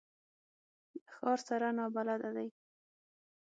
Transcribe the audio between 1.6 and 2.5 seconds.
نابلده دي.